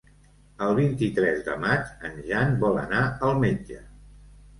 [0.67, 3.79] El vint-i-tres de maig en Jan vol anar al metge.